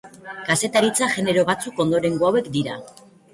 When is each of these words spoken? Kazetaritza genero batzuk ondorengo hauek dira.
Kazetaritza 0.45 1.09
genero 1.17 1.43
batzuk 1.51 1.83
ondorengo 1.85 2.29
hauek 2.31 2.51
dira. 2.57 2.81